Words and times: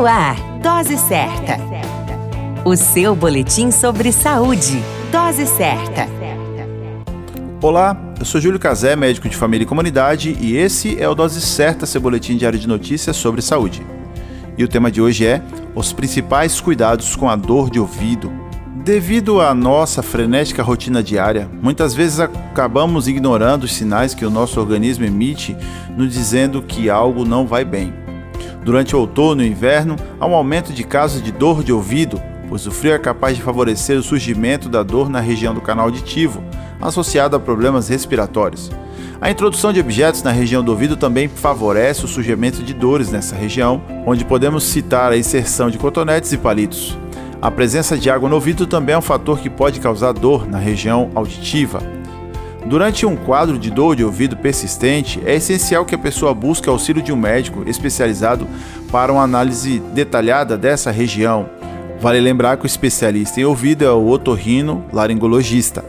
No 0.00 0.06
ar, 0.06 0.34
Dose 0.62 0.96
Certa. 0.96 1.58
O 2.64 2.74
seu 2.74 3.14
boletim 3.14 3.70
sobre 3.70 4.10
saúde. 4.12 4.82
Dose 5.12 5.44
Certa. 5.46 6.08
Olá, 7.60 7.94
eu 8.18 8.24
sou 8.24 8.40
Júlio 8.40 8.58
Cazé, 8.58 8.96
médico 8.96 9.28
de 9.28 9.36
família 9.36 9.64
e 9.64 9.68
comunidade, 9.68 10.34
e 10.40 10.56
esse 10.56 10.98
é 10.98 11.06
o 11.06 11.14
Dose 11.14 11.42
Certa, 11.42 11.84
seu 11.84 12.00
boletim 12.00 12.38
diário 12.38 12.58
de 12.58 12.66
notícias 12.66 13.14
sobre 13.14 13.42
saúde. 13.42 13.86
E 14.56 14.64
o 14.64 14.68
tema 14.68 14.90
de 14.90 15.02
hoje 15.02 15.26
é 15.26 15.42
os 15.74 15.92
principais 15.92 16.62
cuidados 16.62 17.14
com 17.14 17.28
a 17.28 17.36
dor 17.36 17.68
de 17.68 17.78
ouvido. 17.78 18.32
Devido 18.82 19.38
à 19.42 19.54
nossa 19.54 20.02
frenética 20.02 20.62
rotina 20.62 21.02
diária, 21.02 21.46
muitas 21.60 21.92
vezes 21.92 22.20
acabamos 22.20 23.06
ignorando 23.06 23.64
os 23.64 23.74
sinais 23.74 24.14
que 24.14 24.24
o 24.24 24.30
nosso 24.30 24.58
organismo 24.60 25.04
emite, 25.04 25.54
nos 25.94 26.10
dizendo 26.10 26.62
que 26.62 26.88
algo 26.88 27.26
não 27.26 27.46
vai 27.46 27.66
bem. 27.66 27.92
Durante 28.64 28.94
o 28.94 29.00
outono 29.00 29.42
e 29.42 29.48
inverno, 29.48 29.96
há 30.18 30.26
um 30.26 30.34
aumento 30.34 30.72
de 30.72 30.84
casos 30.84 31.22
de 31.22 31.32
dor 31.32 31.64
de 31.64 31.72
ouvido, 31.72 32.20
pois 32.48 32.66
o 32.66 32.70
frio 32.70 32.92
é 32.92 32.98
capaz 32.98 33.36
de 33.36 33.42
favorecer 33.42 33.98
o 33.98 34.02
surgimento 34.02 34.68
da 34.68 34.82
dor 34.82 35.08
na 35.08 35.20
região 35.20 35.54
do 35.54 35.60
canal 35.60 35.86
auditivo, 35.86 36.42
associado 36.80 37.36
a 37.36 37.40
problemas 37.40 37.88
respiratórios. 37.88 38.70
A 39.20 39.30
introdução 39.30 39.72
de 39.72 39.80
objetos 39.80 40.22
na 40.22 40.30
região 40.30 40.64
do 40.64 40.70
ouvido 40.70 40.96
também 40.96 41.28
favorece 41.28 42.04
o 42.04 42.08
surgimento 42.08 42.62
de 42.62 42.72
dores 42.72 43.10
nessa 43.10 43.36
região, 43.36 43.82
onde 44.06 44.24
podemos 44.24 44.64
citar 44.64 45.12
a 45.12 45.16
inserção 45.16 45.70
de 45.70 45.76
cotonetes 45.76 46.32
e 46.32 46.38
palitos. 46.38 46.96
A 47.42 47.50
presença 47.50 47.96
de 47.96 48.10
água 48.10 48.28
no 48.28 48.34
ouvido 48.34 48.66
também 48.66 48.94
é 48.94 48.98
um 48.98 49.02
fator 49.02 49.38
que 49.38 49.48
pode 49.48 49.78
causar 49.78 50.12
dor 50.12 50.46
na 50.48 50.58
região 50.58 51.10
auditiva. 51.14 51.99
Durante 52.66 53.06
um 53.06 53.16
quadro 53.16 53.58
de 53.58 53.70
dor 53.70 53.96
de 53.96 54.04
ouvido 54.04 54.36
persistente, 54.36 55.20
é 55.24 55.34
essencial 55.34 55.84
que 55.84 55.94
a 55.94 55.98
pessoa 55.98 56.34
busque 56.34 56.68
auxílio 56.68 57.02
de 57.02 57.12
um 57.12 57.16
médico 57.16 57.64
especializado 57.66 58.46
para 58.92 59.12
uma 59.12 59.22
análise 59.22 59.80
detalhada 59.94 60.58
dessa 60.58 60.90
região. 60.90 61.48
Vale 62.00 62.20
lembrar 62.20 62.56
que 62.56 62.64
o 62.64 62.66
especialista 62.66 63.40
em 63.40 63.44
ouvido 63.44 63.84
é 63.84 63.90
o 63.90 64.08
otorrino 64.08 64.84
laringologista. 64.92 65.84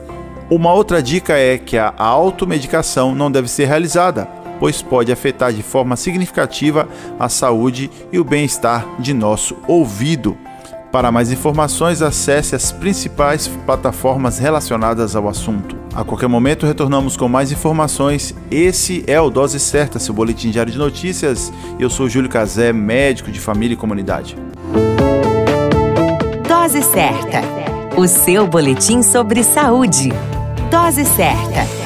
Uma 0.50 0.74
outra 0.74 1.02
dica 1.02 1.38
é 1.38 1.58
que 1.58 1.78
a 1.78 1.94
automedicação 1.98 3.16
não 3.16 3.32
deve 3.32 3.48
ser 3.48 3.66
realizada, 3.66 4.26
pois 4.60 4.82
pode 4.82 5.12
afetar 5.12 5.54
de 5.54 5.64
forma 5.64 5.96
significativa 5.96 6.88
a 7.20 7.30
saúde 7.30 7.90
e 8.12 8.20
o 8.20 8.24
bem-estar 8.24 8.86
de 9.00 9.14
nosso 9.14 9.58
ouvido. 9.68 10.38
Para 10.92 11.12
mais 11.12 11.32
informações, 11.32 12.02
acesse 12.02 12.54
as 12.54 12.72
principais 12.72 13.48
plataformas 13.66 14.38
relacionadas 14.38 15.16
ao 15.16 15.30
assunto. 15.30 15.81
A 15.94 16.06
qualquer 16.06 16.30
momento 16.30 16.66
retornamos 16.66 17.18
com 17.18 17.28
mais 17.28 17.52
informações. 17.52 18.34
Esse 18.50 19.04
é 19.08 19.20
o 19.20 19.30
Dose 19.30 19.60
Certa, 19.60 20.00
seu 20.00 20.14
boletim 20.14 20.50
diário 20.50 20.72
de 20.72 20.78
notícias. 20.78 21.52
Eu 21.78 21.90
sou 21.90 22.08
Júlio 22.08 22.30
Cazé, 22.30 22.72
médico 22.72 23.30
de 23.30 23.40
família 23.40 23.74
e 23.74 23.78
comunidade. 23.78 24.38
Dose 26.48 26.82
Certa, 26.82 27.42
o 27.98 28.08
seu 28.08 28.48
boletim 28.48 29.04
sobre 29.04 29.44
saúde. 29.44 30.14
Dose 30.70 31.04
Certa. 31.04 31.81